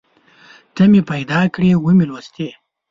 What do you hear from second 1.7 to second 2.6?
ومې لوستې